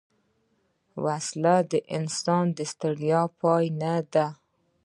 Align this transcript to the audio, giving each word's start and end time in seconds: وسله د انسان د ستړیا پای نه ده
وسله 1.05 1.55
د 1.71 1.73
انسان 1.97 2.45
د 2.57 2.59
ستړیا 2.71 3.21
پای 3.39 3.65
نه 3.81 3.93
ده 4.13 4.27